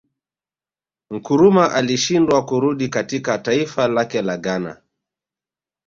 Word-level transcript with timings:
Nkrumah 1.11 1.73
alishindwa 1.75 2.45
kurudi 2.45 2.89
katika 2.89 3.37
taifa 3.37 3.87
lake 3.87 4.21
la 4.21 4.37
Ghana 4.37 4.81